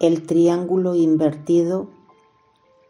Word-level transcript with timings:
El 0.00 0.26
triángulo 0.26 0.94
invertido 0.94 1.88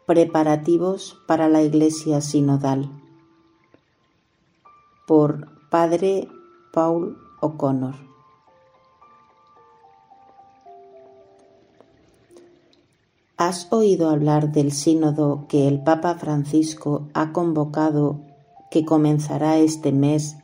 Preparativos 0.05 1.17
para 1.27 1.49
la 1.49 1.63
Iglesia 1.63 2.21
Sinodal 2.21 2.91
por 5.07 5.47
Padre 5.71 6.27
Paul 6.71 7.17
O'Connor. 7.41 7.95
¿Has 13.37 13.71
oído 13.71 14.11
hablar 14.11 14.51
del 14.51 14.71
sínodo 14.71 15.47
que 15.49 15.67
el 15.67 15.81
Papa 15.81 16.13
Francisco 16.13 17.07
ha 17.15 17.31
convocado 17.31 18.21
que 18.69 18.85
comenzará 18.85 19.57
este 19.57 19.91
mes 19.91 20.37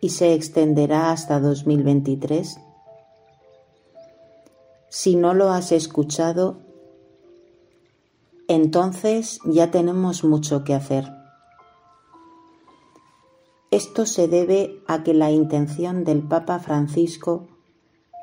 y 0.00 0.10
se 0.10 0.32
extenderá 0.32 1.10
hasta 1.10 1.40
2023? 1.40 2.60
Si 4.98 5.14
no 5.14 5.34
lo 5.34 5.50
has 5.50 5.72
escuchado, 5.72 6.56
entonces 8.48 9.40
ya 9.44 9.70
tenemos 9.70 10.24
mucho 10.24 10.64
que 10.64 10.72
hacer. 10.72 11.12
Esto 13.70 14.06
se 14.06 14.26
debe 14.26 14.80
a 14.86 15.02
que 15.02 15.12
la 15.12 15.30
intención 15.30 16.02
del 16.04 16.22
Papa 16.22 16.60
Francisco 16.60 17.46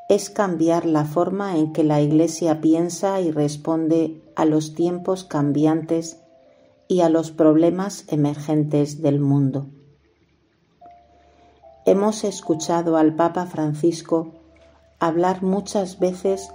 es 0.10 0.32
cambiar 0.32 0.88
la 0.88 1.06
forma 1.06 1.58
en 1.58 1.74
que 1.74 1.84
la 1.84 2.02
Iglesia 2.02 2.60
piensa 2.60 3.22
y 3.22 3.30
responde 3.30 4.24
a 4.36 4.46
los 4.46 4.74
tiempos 4.74 5.26
cambiantes 5.26 6.22
y 6.88 7.02
a 7.02 7.10
los 7.10 7.30
problemas 7.30 8.06
emergentes 8.08 9.00
del 9.04 9.20
mundo. 9.20 9.68
Hemos 11.86 12.24
escuchado 12.24 12.98
al 12.98 13.16
Papa 13.16 13.46
Francisco 13.46 14.32
hablar 15.00 15.44
muchas 15.44 16.00
veces 16.00 16.50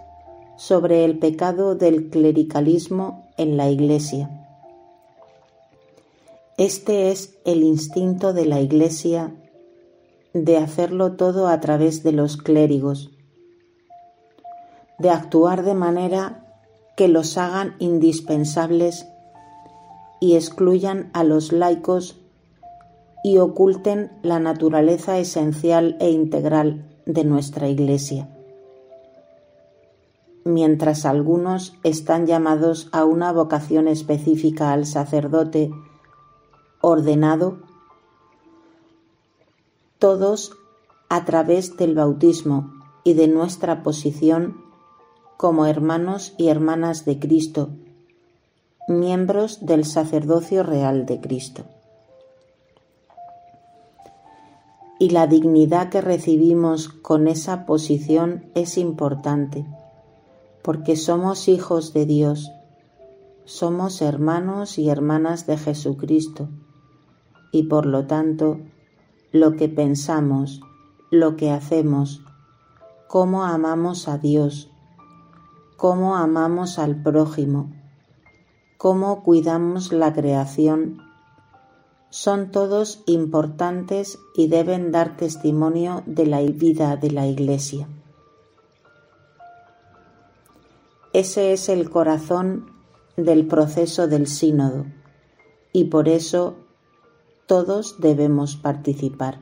sobre 0.58 1.04
el 1.04 1.20
pecado 1.20 1.76
del 1.76 2.10
clericalismo 2.10 3.30
en 3.36 3.56
la 3.56 3.70
Iglesia. 3.70 4.28
Este 6.58 7.12
es 7.12 7.38
el 7.44 7.62
instinto 7.62 8.32
de 8.32 8.44
la 8.44 8.60
Iglesia 8.60 9.32
de 10.34 10.56
hacerlo 10.56 11.12
todo 11.12 11.46
a 11.46 11.60
través 11.60 12.02
de 12.02 12.10
los 12.10 12.36
clérigos, 12.36 13.12
de 14.98 15.10
actuar 15.10 15.62
de 15.62 15.74
manera 15.74 16.44
que 16.96 17.06
los 17.06 17.38
hagan 17.38 17.76
indispensables 17.78 19.06
y 20.20 20.34
excluyan 20.34 21.08
a 21.12 21.22
los 21.22 21.52
laicos 21.52 22.16
y 23.22 23.38
oculten 23.38 24.10
la 24.22 24.40
naturaleza 24.40 25.18
esencial 25.20 25.96
e 26.00 26.10
integral 26.10 26.84
de 27.06 27.22
nuestra 27.22 27.68
Iglesia 27.68 28.28
mientras 30.48 31.04
algunos 31.04 31.78
están 31.84 32.26
llamados 32.26 32.88
a 32.90 33.04
una 33.04 33.32
vocación 33.32 33.86
específica 33.86 34.72
al 34.72 34.86
sacerdote 34.86 35.70
ordenado, 36.80 37.58
todos 39.98 40.52
a 41.08 41.24
través 41.24 41.76
del 41.76 41.94
bautismo 41.94 42.72
y 43.04 43.14
de 43.14 43.28
nuestra 43.28 43.82
posición 43.82 44.64
como 45.36 45.66
hermanos 45.66 46.34
y 46.38 46.48
hermanas 46.48 47.04
de 47.04 47.18
Cristo, 47.18 47.70
miembros 48.88 49.64
del 49.64 49.84
sacerdocio 49.84 50.62
real 50.62 51.04
de 51.06 51.20
Cristo. 51.20 51.64
Y 54.98 55.10
la 55.10 55.26
dignidad 55.26 55.90
que 55.90 56.00
recibimos 56.00 56.88
con 56.88 57.28
esa 57.28 57.66
posición 57.66 58.46
es 58.54 58.78
importante 58.78 59.64
porque 60.68 60.96
somos 60.96 61.48
hijos 61.48 61.94
de 61.94 62.04
Dios, 62.04 62.52
somos 63.46 64.02
hermanos 64.02 64.78
y 64.78 64.90
hermanas 64.90 65.46
de 65.46 65.56
Jesucristo, 65.56 66.50
y 67.52 67.62
por 67.62 67.86
lo 67.86 68.06
tanto, 68.06 68.60
lo 69.32 69.56
que 69.56 69.70
pensamos, 69.70 70.60
lo 71.10 71.36
que 71.36 71.50
hacemos, 71.50 72.20
cómo 73.08 73.44
amamos 73.44 74.08
a 74.08 74.18
Dios, 74.18 74.70
cómo 75.78 76.16
amamos 76.16 76.78
al 76.78 77.02
prójimo, 77.02 77.72
cómo 78.76 79.22
cuidamos 79.22 79.90
la 79.90 80.12
creación, 80.12 80.98
son 82.10 82.50
todos 82.50 83.04
importantes 83.06 84.18
y 84.36 84.48
deben 84.48 84.92
dar 84.92 85.16
testimonio 85.16 86.02
de 86.04 86.26
la 86.26 86.42
vida 86.42 86.96
de 86.96 87.10
la 87.10 87.26
Iglesia. 87.26 87.88
Ese 91.12 91.52
es 91.52 91.68
el 91.68 91.88
corazón 91.88 92.70
del 93.16 93.46
proceso 93.46 94.08
del 94.08 94.26
sínodo 94.26 94.84
y 95.72 95.84
por 95.84 96.08
eso 96.08 96.56
todos 97.46 97.96
debemos 97.98 98.56
participar. 98.56 99.40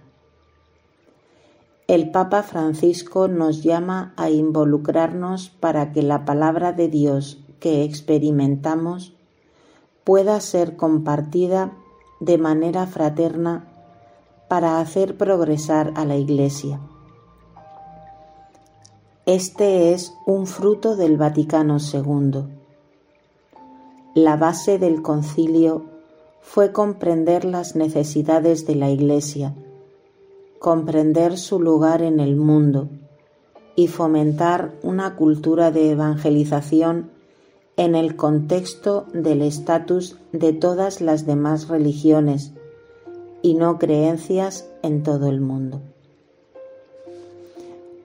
El 1.88 2.10
Papa 2.10 2.42
Francisco 2.42 3.26
nos 3.28 3.62
llama 3.62 4.14
a 4.16 4.30
involucrarnos 4.30 5.50
para 5.50 5.92
que 5.92 6.02
la 6.02 6.24
palabra 6.24 6.72
de 6.72 6.88
Dios 6.88 7.44
que 7.58 7.82
experimentamos 7.84 9.14
pueda 10.04 10.40
ser 10.40 10.76
compartida 10.76 11.76
de 12.20 12.38
manera 12.38 12.86
fraterna 12.86 13.68
para 14.48 14.78
hacer 14.78 15.16
progresar 15.16 15.92
a 15.96 16.04
la 16.04 16.16
Iglesia. 16.16 16.80
Este 19.26 19.92
es 19.92 20.14
un 20.24 20.46
fruto 20.46 20.94
del 20.94 21.16
Vaticano 21.16 21.78
II. 21.78 22.44
La 24.14 24.36
base 24.36 24.78
del 24.78 25.02
concilio 25.02 25.82
fue 26.40 26.70
comprender 26.70 27.44
las 27.44 27.74
necesidades 27.74 28.68
de 28.68 28.76
la 28.76 28.88
Iglesia, 28.88 29.52
comprender 30.60 31.38
su 31.38 31.58
lugar 31.58 32.02
en 32.02 32.20
el 32.20 32.36
mundo 32.36 32.88
y 33.74 33.88
fomentar 33.88 34.76
una 34.84 35.16
cultura 35.16 35.72
de 35.72 35.90
evangelización 35.90 37.10
en 37.76 37.96
el 37.96 38.14
contexto 38.14 39.06
del 39.12 39.42
estatus 39.42 40.20
de 40.30 40.52
todas 40.52 41.00
las 41.00 41.26
demás 41.26 41.66
religiones 41.66 42.52
y 43.42 43.54
no 43.54 43.76
creencias 43.80 44.70
en 44.84 45.02
todo 45.02 45.26
el 45.26 45.40
mundo. 45.40 45.80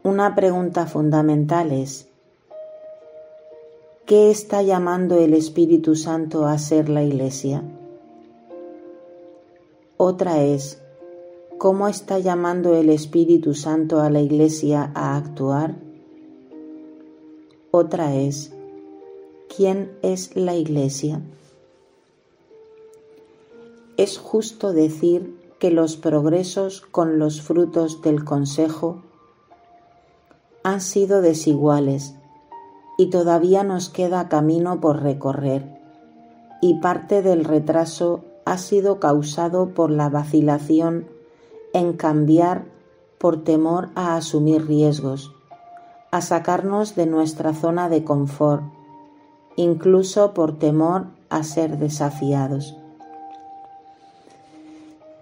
Una 0.03 0.33
pregunta 0.33 0.87
fundamental 0.87 1.71
es, 1.71 2.07
¿qué 4.07 4.31
está 4.31 4.63
llamando 4.63 5.19
el 5.19 5.35
Espíritu 5.35 5.95
Santo 5.95 6.47
a 6.47 6.57
ser 6.57 6.89
la 6.89 7.03
Iglesia? 7.03 7.61
Otra 9.97 10.41
es, 10.41 10.81
¿cómo 11.59 11.87
está 11.87 12.17
llamando 12.17 12.73
el 12.73 12.89
Espíritu 12.89 13.53
Santo 13.53 14.01
a 14.01 14.09
la 14.09 14.21
Iglesia 14.21 14.91
a 14.95 15.15
actuar? 15.15 15.75
Otra 17.69 18.15
es, 18.15 18.51
¿quién 19.55 19.91
es 20.01 20.35
la 20.35 20.55
Iglesia? 20.55 21.21
Es 23.97 24.17
justo 24.17 24.73
decir 24.73 25.37
que 25.59 25.69
los 25.69 25.95
progresos 25.95 26.81
con 26.81 27.19
los 27.19 27.43
frutos 27.43 28.01
del 28.01 28.25
Consejo 28.25 29.03
han 30.63 30.81
sido 30.81 31.21
desiguales 31.21 32.15
y 32.97 33.09
todavía 33.09 33.63
nos 33.63 33.89
queda 33.89 34.29
camino 34.29 34.79
por 34.79 35.01
recorrer 35.01 35.81
y 36.61 36.75
parte 36.75 37.23
del 37.23 37.43
retraso 37.43 38.23
ha 38.45 38.57
sido 38.57 38.99
causado 38.99 39.69
por 39.69 39.89
la 39.89 40.09
vacilación 40.09 41.07
en 41.73 41.93
cambiar 41.93 42.65
por 43.17 43.43
temor 43.43 43.89
a 43.95 44.15
asumir 44.15 44.67
riesgos, 44.67 45.33
a 46.11 46.21
sacarnos 46.21 46.95
de 46.95 47.07
nuestra 47.07 47.53
zona 47.53 47.89
de 47.89 48.03
confort, 48.03 48.63
incluso 49.55 50.33
por 50.33 50.57
temor 50.57 51.07
a 51.29 51.43
ser 51.43 51.77
desafiados. 51.77 52.75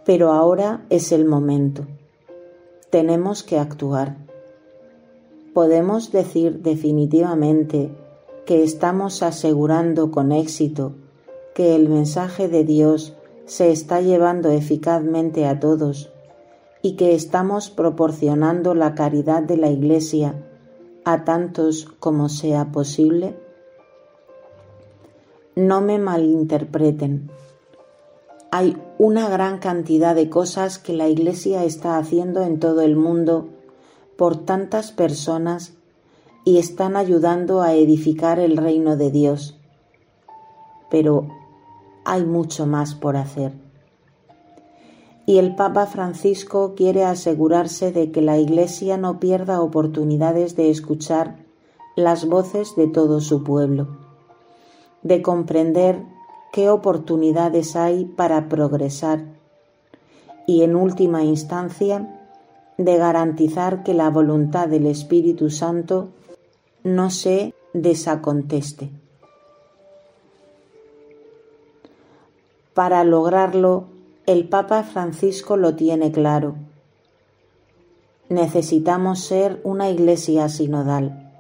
Pero 0.06 0.32
ahora 0.32 0.82
es 0.90 1.12
el 1.12 1.26
momento. 1.26 1.86
Tenemos 2.90 3.44
que 3.44 3.60
actuar 3.60 4.29
podemos 5.54 6.12
decir 6.12 6.62
definitivamente 6.62 7.92
que 8.46 8.64
estamos 8.64 9.22
asegurando 9.24 10.12
con 10.12 10.32
éxito 10.32 10.94
que 11.54 11.76
el 11.76 11.90
mensaje 11.90 12.48
de 12.48 12.64
Dios 12.64 13.16
se 13.46 13.72
está 13.72 14.02
llevando 14.02 14.50
eficazmente 14.52 15.46
a 15.46 15.60
todos 15.60 16.12
y 16.82 16.96
que 16.96 17.14
estamos 17.14 17.70
proporcionando 17.70 18.74
la 18.74 18.96
caridad 18.96 19.44
de 19.44 19.58
la 19.58 19.70
Iglesia 19.70 20.36
a 21.04 21.26
tantos 21.26 21.86
como 22.00 22.30
sea 22.30 22.72
posible? 22.72 23.36
No 25.56 25.82
me 25.82 25.98
malinterpreten. 25.98 27.30
Hay 28.52 28.78
una 28.98 29.30
gran 29.30 29.60
cantidad 29.60 30.16
de 30.16 30.30
cosas 30.30 30.80
que 30.80 30.94
la 30.94 31.08
Iglesia 31.08 31.64
está 31.64 31.98
haciendo 31.98 32.44
en 32.44 32.60
todo 32.60 32.82
el 32.82 32.96
mundo 32.96 33.50
por 34.20 34.44
tantas 34.44 34.92
personas 34.92 35.78
y 36.44 36.58
están 36.58 36.98
ayudando 36.98 37.62
a 37.62 37.74
edificar 37.76 38.38
el 38.38 38.58
reino 38.58 38.98
de 38.98 39.12
Dios. 39.12 39.58
Pero 40.92 41.30
hay 42.04 42.26
mucho 42.26 42.66
más 42.66 42.96
por 42.96 43.16
hacer. 43.16 43.54
Y 45.26 45.38
el 45.38 45.56
Papa 45.56 45.86
Francisco 45.86 46.74
quiere 46.76 47.06
asegurarse 47.06 47.94
de 47.94 48.12
que 48.12 48.22
la 48.22 48.38
Iglesia 48.38 48.98
no 48.98 49.22
pierda 49.22 49.62
oportunidades 49.62 50.58
de 50.58 50.70
escuchar 50.70 51.38
las 51.96 52.28
voces 52.28 52.76
de 52.76 52.88
todo 52.88 53.22
su 53.22 53.46
pueblo, 53.46 54.00
de 55.02 55.22
comprender 55.22 56.04
qué 56.52 56.70
oportunidades 56.70 57.78
hay 57.78 58.04
para 58.04 58.50
progresar 58.50 59.24
y, 60.46 60.64
en 60.64 60.76
última 60.76 61.24
instancia, 61.24 62.19
de 62.80 62.98
garantizar 62.98 63.84
que 63.84 63.94
la 63.94 64.10
voluntad 64.10 64.70
del 64.70 64.86
Espíritu 64.86 65.50
Santo 65.50 66.08
no 66.82 67.10
se 67.10 67.54
desaconteste. 67.74 68.90
Para 72.74 73.04
lograrlo, 73.04 73.88
el 74.26 74.48
Papa 74.48 74.84
Francisco 74.84 75.58
lo 75.58 75.76
tiene 75.76 76.14
claro. 76.14 76.56
Necesitamos 78.30 79.20
ser 79.20 79.60
una 79.66 79.90
iglesia 79.90 80.48
sinodal. 80.48 81.34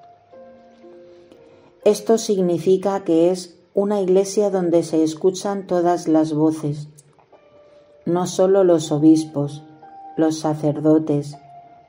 Esto 1.86 2.18
significa 2.18 3.06
que 3.06 3.32
es 3.32 3.56
una 3.74 4.02
iglesia 4.02 4.50
donde 4.50 4.84
se 4.84 5.06
escuchan 5.06 5.68
todas 5.68 6.10
las 6.10 6.34
voces, 6.34 6.90
no 8.06 8.28
solo 8.28 8.66
los 8.66 8.92
obispos, 8.92 9.64
los 10.18 10.40
sacerdotes, 10.40 11.38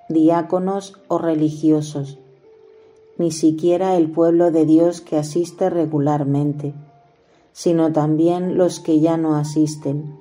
diáconos 0.09 0.99
o 1.09 1.19
religiosos, 1.19 2.19
ni 3.19 3.31
siquiera 3.31 3.97
el 3.97 4.11
pueblo 4.11 4.51
de 4.51 4.67
Dios 4.67 5.01
que 5.01 5.17
asiste 5.17 5.71
regularmente, 5.71 6.75
sino 7.53 7.93
también 7.93 8.57
los 8.57 8.81
que 8.81 9.01
ya 9.01 9.17
no 9.17 9.37
asisten 9.37 10.19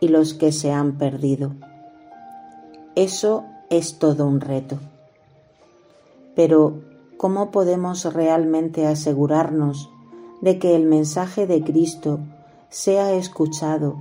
y 0.00 0.08
los 0.08 0.34
que 0.34 0.52
se 0.52 0.70
han 0.70 0.98
perdido. 0.98 1.54
Eso 2.94 3.44
es 3.70 3.98
todo 3.98 4.26
un 4.26 4.40
reto. 4.40 4.78
Pero, 6.34 6.80
¿cómo 7.16 7.50
podemos 7.50 8.12
realmente 8.12 8.86
asegurarnos 8.86 9.90
de 10.40 10.58
que 10.58 10.76
el 10.76 10.86
mensaje 10.86 11.46
de 11.46 11.62
Cristo 11.62 12.20
sea 12.68 13.12
escuchado 13.14 13.96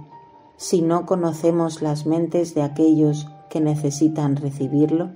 si 0.57 0.81
no 0.81 1.05
conocemos 1.05 1.81
las 1.81 2.05
mentes 2.05 2.55
de 2.55 2.63
aquellos 2.63 3.27
que 3.49 3.61
necesitan 3.61 4.35
recibirlo? 4.35 5.11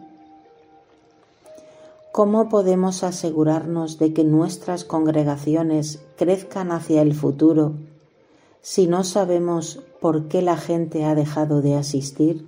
¿Cómo 2.11 2.49
podemos 2.49 3.03
asegurarnos 3.03 3.97
de 3.97 4.13
que 4.13 4.23
nuestras 4.23 4.83
congregaciones 4.83 6.03
crezcan 6.17 6.71
hacia 6.71 7.01
el 7.01 7.13
futuro 7.13 7.73
si 8.61 8.85
no 8.85 9.03
sabemos 9.03 9.79
por 9.99 10.27
qué 10.27 10.41
la 10.41 10.57
gente 10.57 11.05
ha 11.05 11.15
dejado 11.15 11.61
de 11.61 11.75
asistir? 11.75 12.45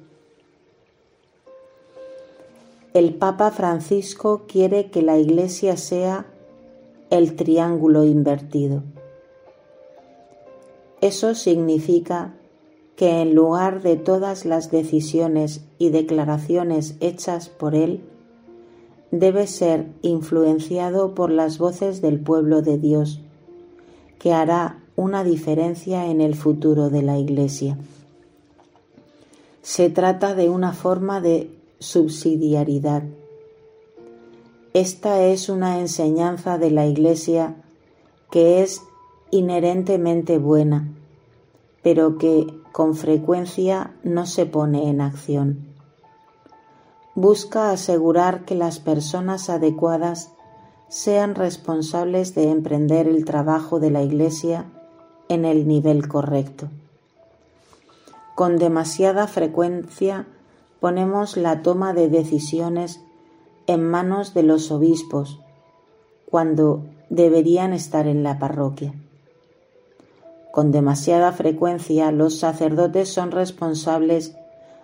El 2.94 3.16
Papa 3.16 3.52
Francisco 3.52 4.44
quiere 4.48 4.92
que 4.92 5.02
la 5.02 5.18
Iglesia 5.18 5.78
sea 5.78 6.28
el 7.10 7.36
triángulo 7.36 8.04
invertido. 8.04 8.84
Eso 11.02 11.36
significa 11.36 12.34
que 12.96 13.22
en 13.22 13.34
lugar 13.34 13.82
de 13.82 13.96
todas 13.96 14.46
las 14.46 14.70
decisiones 14.72 15.66
y 15.80 15.90
declaraciones 15.90 16.96
hechas 17.00 17.50
por 17.50 17.76
él, 17.76 18.02
debe 19.12 19.48
ser 19.48 19.88
influenciado 20.02 21.14
por 21.14 21.32
las 21.32 21.58
voces 21.58 22.02
del 22.02 22.20
pueblo 22.20 22.62
de 22.62 22.78
Dios, 22.78 23.20
que 24.20 24.34
hará 24.34 24.80
una 24.96 25.24
diferencia 25.24 26.08
en 26.08 26.22
el 26.22 26.36
futuro 26.36 26.90
de 26.90 27.02
la 27.02 27.18
Iglesia. 27.18 27.78
Se 29.62 29.90
trata 29.90 30.36
de 30.36 30.50
una 30.50 30.74
forma 30.74 31.22
de 31.22 31.50
subsidiariedad. 31.80 33.04
Esta 34.74 35.24
es 35.24 35.50
una 35.50 35.80
enseñanza 35.80 36.58
de 36.58 36.72
la 36.72 36.86
Iglesia 36.88 37.56
que 38.32 38.64
es 38.64 38.82
inherentemente 39.30 40.38
buena, 40.38 40.88
pero 41.84 42.18
que 42.18 42.48
con 42.74 42.96
frecuencia 42.96 43.92
no 44.04 44.26
se 44.26 44.48
pone 44.48 44.90
en 44.90 45.00
acción. 45.00 45.68
Busca 47.14 47.70
asegurar 47.70 48.46
que 48.46 48.56
las 48.56 48.80
personas 48.80 49.52
adecuadas 49.52 50.32
sean 50.90 51.36
responsables 51.36 52.34
de 52.34 52.50
emprender 52.50 53.08
el 53.08 53.26
trabajo 53.26 53.80
de 53.80 53.92
la 53.92 54.02
Iglesia 54.02 54.66
en 55.30 55.46
el 55.46 55.68
nivel 55.68 56.08
correcto. 56.08 56.70
Con 58.34 58.58
demasiada 58.58 59.28
frecuencia 59.28 60.26
ponemos 60.80 61.38
la 61.38 61.62
toma 61.62 61.94
de 61.94 62.10
decisiones 62.10 63.02
en 63.68 63.88
manos 63.88 64.34
de 64.34 64.42
los 64.42 64.72
obispos 64.72 65.40
cuando 66.26 66.84
deberían 67.12 67.72
estar 67.72 68.08
en 68.08 68.24
la 68.24 68.40
parroquia. 68.40 68.96
Con 70.54 70.72
demasiada 70.72 71.32
frecuencia 71.32 72.12
los 72.12 72.38
sacerdotes 72.38 73.12
son 73.12 73.32
responsables 73.32 74.36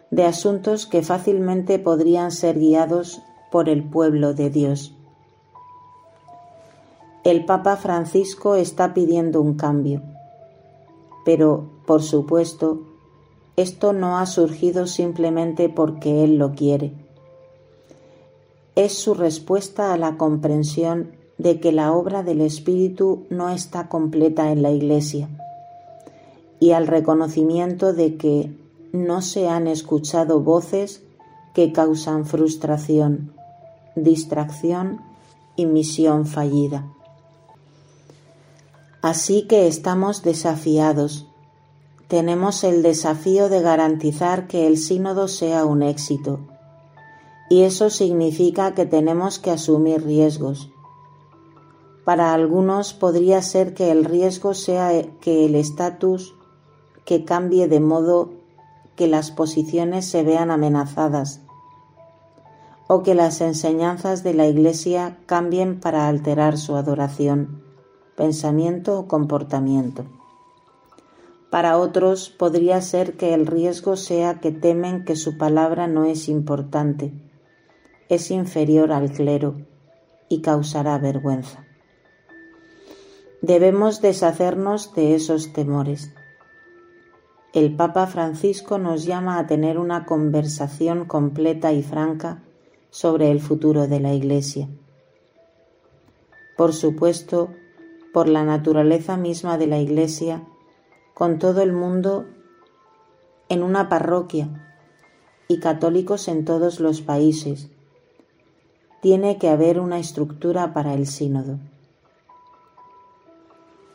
de 0.09 0.25
asuntos 0.25 0.87
que 0.87 1.03
fácilmente 1.03 1.77
podrían 1.77 2.31
ser 2.31 2.57
guiados 2.57 3.21
por 3.51 3.69
el 3.69 3.83
pueblo 3.83 4.33
de 4.33 4.49
Dios. 4.49 4.95
El 7.23 7.45
Papa 7.45 7.77
Francisco 7.77 8.55
está 8.55 8.95
pidiendo 8.95 9.41
un 9.41 9.57
cambio, 9.57 10.01
pero, 11.23 11.69
por 11.85 12.01
supuesto, 12.01 12.79
esto 13.55 13.93
no 13.93 14.17
ha 14.17 14.25
surgido 14.25 14.87
simplemente 14.87 15.69
porque 15.69 16.23
Él 16.23 16.39
lo 16.39 16.55
quiere. 16.55 16.93
Es 18.73 18.93
su 18.93 19.13
respuesta 19.13 19.93
a 19.93 19.99
la 19.99 20.17
comprensión 20.17 21.11
de 21.37 21.59
que 21.59 21.71
la 21.71 21.93
obra 21.93 22.23
del 22.23 22.41
Espíritu 22.41 23.27
no 23.29 23.49
está 23.49 23.87
completa 23.87 24.51
en 24.51 24.63
la 24.63 24.71
Iglesia 24.71 25.29
y 26.59 26.71
al 26.71 26.87
reconocimiento 26.87 27.93
de 27.93 28.17
que 28.17 28.51
no 28.91 29.21
se 29.21 29.47
han 29.47 29.67
escuchado 29.67 30.41
voces 30.41 31.03
que 31.53 31.71
causan 31.71 32.25
frustración, 32.25 33.33
distracción 33.95 35.01
y 35.55 35.65
misión 35.65 36.25
fallida. 36.25 36.85
Así 39.01 39.43
que 39.43 39.67
estamos 39.67 40.23
desafiados. 40.23 41.27
Tenemos 42.07 42.63
el 42.63 42.81
desafío 42.81 43.47
de 43.47 43.61
garantizar 43.61 44.47
que 44.47 44.67
el 44.67 44.77
sínodo 44.77 45.27
sea 45.27 45.63
un 45.63 45.83
éxito. 45.83 46.39
Y 47.49 47.61
eso 47.61 47.89
significa 47.89 48.73
que 48.73 48.85
tenemos 48.85 49.39
que 49.39 49.51
asumir 49.51 50.03
riesgos. 50.03 50.69
Para 52.03 52.33
algunos 52.33 52.93
podría 52.93 53.41
ser 53.41 53.73
que 53.73 53.91
el 53.91 54.03
riesgo 54.03 54.53
sea 54.53 54.91
que 55.21 55.45
el 55.45 55.55
estatus 55.55 56.35
que 57.05 57.25
cambie 57.25 57.67
de 57.67 57.79
modo 57.79 58.31
que 58.95 59.07
las 59.07 59.31
posiciones 59.31 60.05
se 60.05 60.23
vean 60.23 60.51
amenazadas 60.51 61.41
o 62.87 63.03
que 63.03 63.15
las 63.15 63.39
enseñanzas 63.39 64.23
de 64.23 64.33
la 64.33 64.47
Iglesia 64.47 65.19
cambien 65.25 65.79
para 65.79 66.07
alterar 66.07 66.57
su 66.57 66.75
adoración, 66.75 67.63
pensamiento 68.17 68.99
o 68.99 69.07
comportamiento. 69.07 70.05
Para 71.49 71.77
otros 71.77 72.29
podría 72.29 72.81
ser 72.81 73.15
que 73.15 73.33
el 73.33 73.47
riesgo 73.47 73.95
sea 73.95 74.39
que 74.39 74.51
temen 74.51 75.05
que 75.05 75.15
su 75.15 75.37
palabra 75.37 75.87
no 75.87 76.05
es 76.05 76.27
importante, 76.27 77.13
es 78.09 78.31
inferior 78.31 78.91
al 78.91 79.11
clero 79.11 79.55
y 80.27 80.41
causará 80.41 80.97
vergüenza. 80.97 81.65
Debemos 83.41 84.01
deshacernos 84.01 84.93
de 84.95 85.15
esos 85.15 85.53
temores 85.53 86.11
el 87.53 87.75
Papa 87.75 88.05
Francisco 88.05 88.77
nos 88.77 89.05
llama 89.05 89.39
a 89.39 89.47
tener 89.47 89.79
una 89.79 90.05
conversación 90.05 91.05
completa 91.05 91.73
y 91.73 91.81
franca 91.81 92.43
sobre 92.91 93.31
el 93.31 93.39
futuro 93.39 93.87
de 93.87 93.99
la 93.99 94.13
Iglesia. 94.13 94.67
Por 96.57 96.73
supuesto, 96.73 97.49
por 98.13 98.27
la 98.27 98.43
naturaleza 98.43 99.17
misma 99.17 99.57
de 99.57 99.67
la 99.67 99.79
Iglesia, 99.79 100.43
con 101.13 101.39
todo 101.39 101.61
el 101.61 101.73
mundo 101.73 102.25
en 103.49 103.63
una 103.63 103.89
parroquia 103.89 104.47
y 105.47 105.59
católicos 105.59 106.27
en 106.27 106.45
todos 106.45 106.79
los 106.79 107.01
países. 107.01 107.69
Tiene 109.01 109.37
que 109.39 109.49
haber 109.49 109.79
una 109.79 109.97
estructura 109.97 110.73
para 110.73 110.93
el 110.93 111.07
sínodo. 111.07 111.57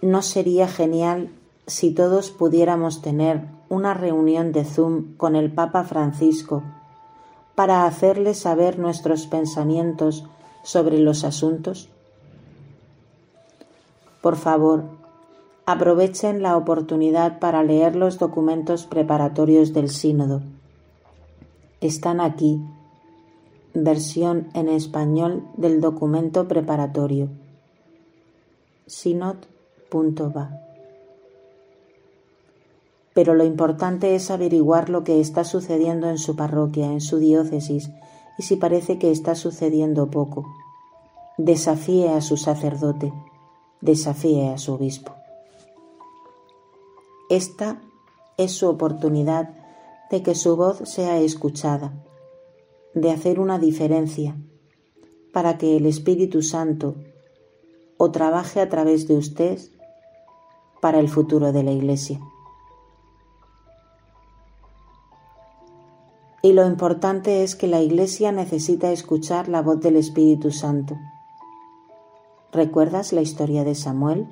¿No 0.03 0.23
sería 0.23 0.67
genial 0.67 1.31
si 1.67 1.93
todos 1.93 2.31
pudiéramos 2.31 3.01
tener 3.01 3.47
una 3.69 3.95
reunión 3.95 4.53
de 4.53 4.65
Zoom 4.65 5.17
con 5.17 5.37
el 5.37 5.53
Papa 5.53 5.85
Francisco 5.85 6.63
para 7.55 7.87
hacerle 7.87 8.35
saber 8.35 8.79
nuestros 8.79 9.27
pensamientos 9.27 10.25
sobre 10.63 10.99
los 10.99 11.25
asuntos? 11.25 11.89
Por 14.21 14.37
favor, 14.37 14.85
aprovechen 15.67 16.43
la 16.43 16.57
oportunidad 16.57 17.39
para 17.39 17.63
leer 17.63 17.97
los 17.97 18.19
documentos 18.19 18.87
preparatorios 18.87 19.73
del 19.73 19.89
sínodo. 19.89 20.43
Están 21.81 22.21
aquí, 22.21 22.61
versión 23.75 24.49
en 24.55 24.69
español 24.69 25.45
del 25.57 25.81
documento 25.81 26.49
preparatorio. 26.49 27.29
Sinod.va 28.87 30.65
pero 33.15 33.35
lo 33.35 33.45
importante 33.45 34.17
es 34.17 34.31
averiguar 34.31 34.91
lo 34.91 35.05
que 35.05 35.21
está 35.21 35.45
sucediendo 35.45 36.11
en 36.11 36.19
su 36.19 36.35
parroquia, 36.35 36.87
en 36.87 37.01
su 37.01 37.19
diócesis, 37.19 37.91
y 38.37 38.43
si 38.43 38.57
parece 38.57 38.99
que 38.99 39.13
está 39.13 39.37
sucediendo 39.37 40.11
poco. 40.11 40.45
Desafíe 41.39 42.11
a 42.11 42.21
su 42.21 42.37
sacerdote, 42.37 43.13
desafíe 43.81 44.49
a 44.49 44.59
su 44.59 44.75
obispo. 44.75 45.15
Esta 47.31 47.81
es 48.37 48.53
su 48.53 48.69
oportunidad 48.69 49.51
de 50.11 50.23
que 50.23 50.35
su 50.35 50.57
voz 50.57 50.79
sea 50.85 51.21
escuchada, 51.21 51.95
de 52.95 53.13
hacer 53.13 53.39
una 53.39 53.59
diferencia, 53.59 54.37
para 55.33 55.57
que 55.57 55.77
el 55.77 55.87
Espíritu 55.87 56.43
Santo 56.43 56.97
o 57.97 58.11
trabaje 58.11 58.61
a 58.61 58.69
través 58.69 59.07
de 59.09 59.17
usted 59.17 59.59
para 60.81 60.99
el 60.99 61.09
futuro 61.09 61.53
de 61.53 61.63
la 61.63 61.73
Iglesia. 61.73 62.21
Y 66.45 66.53
lo 66.53 66.67
importante 66.67 67.43
es 67.43 67.57
que 67.57 67.69
la 67.69 67.81
Iglesia 67.81 68.31
necesita 68.31 68.93
escuchar 68.93 69.49
la 69.49 69.63
voz 69.63 69.81
del 69.81 69.97
Espíritu 69.97 70.51
Santo. 70.51 70.95
¿Recuerdas 72.53 73.15
la 73.15 73.23
historia 73.23 73.65
de 73.65 73.75
Samuel? 73.75 74.29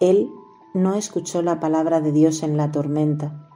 Él 0.00 0.30
no 0.72 0.94
escuchó 0.94 1.42
la 1.42 1.60
palabra 1.60 2.00
de 2.00 2.12
Dios 2.12 2.42
en 2.42 2.56
la 2.56 2.72
tormenta, 2.72 3.46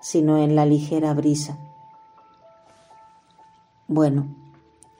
sino 0.00 0.38
en 0.38 0.56
la 0.56 0.64
ligera 0.64 1.12
brisa. 1.12 1.58
Bueno, 3.86 4.34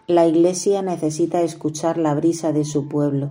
la 0.07 0.27
Iglesia 0.27 0.83
necesita 0.83 1.41
escuchar 1.41 1.97
la 1.97 2.15
brisa 2.15 2.53
de 2.53 2.67
su 2.67 2.89
pueblo, 2.89 3.31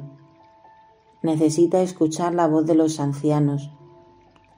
necesita 1.22 1.83
escuchar 1.83 2.33
la 2.33 2.48
voz 2.48 2.65
de 2.65 2.74
los 2.74 3.00
ancianos, 3.00 3.69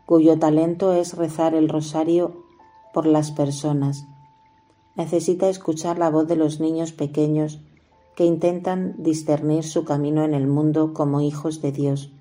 cuyo 0.06 0.40
talento 0.40 0.94
es 0.94 1.18
rezar 1.18 1.56
el 1.56 1.68
rosario 1.68 2.45
por 2.96 3.08
las 3.08 3.32
personas. 3.32 4.06
Necesita 4.96 5.50
escuchar 5.50 6.00
la 6.00 6.10
voz 6.10 6.30
de 6.30 6.38
los 6.38 6.62
niños 6.62 6.94
pequeños 6.94 7.60
que 8.16 8.24
intentan 8.24 8.96
discernir 8.98 9.66
su 9.66 9.84
camino 9.84 10.24
en 10.24 10.34
el 10.34 10.48
mundo 10.48 10.94
como 10.94 11.20
hijos 11.20 11.62
de 11.62 11.74
Dios. 11.74 12.14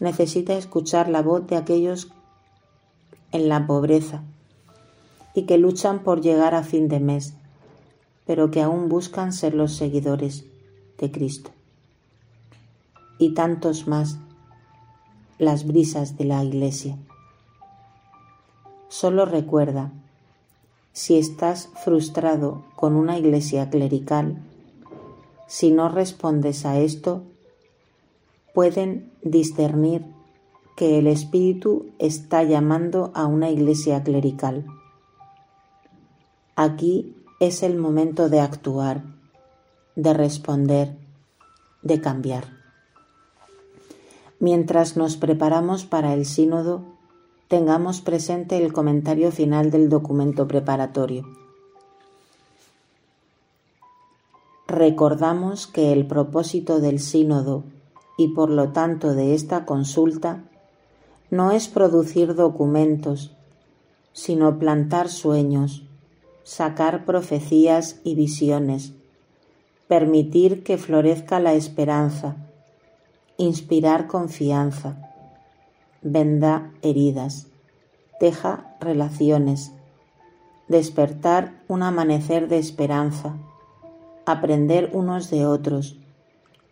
Necesita 0.00 0.56
escuchar 0.56 1.10
la 1.10 1.20
voz 1.20 1.46
de 1.46 1.56
aquellos 1.56 2.10
en 3.32 3.50
la 3.50 3.66
pobreza 3.66 4.22
y 5.34 5.42
que 5.42 5.58
luchan 5.58 6.02
por 6.02 6.22
llegar 6.22 6.54
a 6.54 6.62
fin 6.62 6.88
de 6.88 7.00
mes, 7.00 7.34
pero 8.24 8.50
que 8.50 8.62
aún 8.62 8.88
buscan 8.88 9.34
ser 9.34 9.52
los 9.52 9.74
seguidores 9.74 10.46
de 10.96 11.12
Cristo. 11.12 11.50
Y 13.18 13.34
tantos 13.34 13.86
más, 13.86 14.16
las 15.38 15.66
brisas 15.66 16.16
de 16.16 16.24
la 16.24 16.42
Iglesia. 16.42 16.96
Solo 18.88 19.24
recuerda, 19.24 19.92
si 20.92 21.18
estás 21.18 21.68
frustrado 21.84 22.64
con 22.76 22.96
una 22.96 23.18
iglesia 23.18 23.68
clerical, 23.68 24.38
si 25.46 25.70
no 25.70 25.88
respondes 25.88 26.64
a 26.64 26.78
esto, 26.78 27.22
pueden 28.54 29.12
discernir 29.22 30.06
que 30.76 30.98
el 30.98 31.06
Espíritu 31.06 31.90
está 31.98 32.42
llamando 32.42 33.10
a 33.14 33.26
una 33.26 33.50
iglesia 33.50 34.02
clerical. 34.02 34.66
Aquí 36.54 37.14
es 37.40 37.62
el 37.62 37.76
momento 37.76 38.28
de 38.28 38.40
actuar, 38.40 39.02
de 39.94 40.14
responder, 40.14 40.96
de 41.82 42.00
cambiar. 42.00 42.44
Mientras 44.38 44.96
nos 44.96 45.16
preparamos 45.16 45.84
para 45.84 46.14
el 46.14 46.24
sínodo, 46.24 46.95
tengamos 47.48 48.00
presente 48.00 48.56
el 48.56 48.72
comentario 48.72 49.30
final 49.30 49.70
del 49.70 49.88
documento 49.88 50.48
preparatorio. 50.48 51.24
Recordamos 54.66 55.68
que 55.68 55.92
el 55.92 56.06
propósito 56.06 56.80
del 56.80 56.98
sínodo 56.98 57.62
y 58.18 58.28
por 58.28 58.50
lo 58.50 58.72
tanto 58.72 59.14
de 59.14 59.34
esta 59.34 59.64
consulta 59.64 60.42
no 61.30 61.52
es 61.52 61.68
producir 61.68 62.34
documentos, 62.34 63.32
sino 64.12 64.58
plantar 64.58 65.08
sueños, 65.08 65.84
sacar 66.42 67.04
profecías 67.04 68.00
y 68.02 68.16
visiones, 68.16 68.92
permitir 69.86 70.64
que 70.64 70.78
florezca 70.78 71.38
la 71.38 71.54
esperanza, 71.54 72.36
inspirar 73.36 74.08
confianza, 74.08 75.05
venda 76.06 76.70
heridas, 76.82 77.48
teja 78.20 78.76
relaciones, 78.80 79.72
despertar 80.68 81.60
un 81.66 81.82
amanecer 81.82 82.48
de 82.48 82.58
esperanza, 82.58 83.34
aprender 84.24 84.90
unos 84.92 85.30
de 85.30 85.46
otros. 85.46 85.98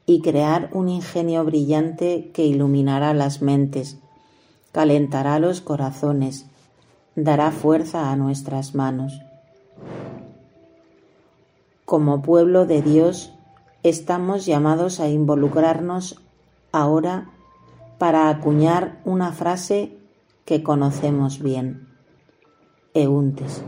Y 0.06 0.20
crear 0.20 0.68
un 0.74 0.90
ingenio 0.90 1.46
brillante 1.46 2.30
que 2.34 2.44
iluminará 2.44 3.14
las 3.14 3.40
mentes, 3.40 3.96
calentará 4.70 5.38
los 5.38 5.62
corazones, 5.62 6.44
dará 7.16 7.50
fuerza 7.50 8.10
a 8.10 8.16
nuestras 8.16 8.74
manos. 8.74 9.18
Como 11.86 12.20
pueblo 12.20 12.66
de 12.66 12.82
Dios, 12.82 13.32
estamos 13.82 14.44
llamados 14.44 15.00
a 15.00 15.08
involucrarnos 15.08 16.20
ahora 16.70 17.30
para 17.98 18.28
acuñar 18.28 19.00
una 19.04 19.32
frase 19.32 19.98
que 20.44 20.62
conocemos 20.62 21.42
bien. 21.42 21.88
Euntes. 22.94 23.64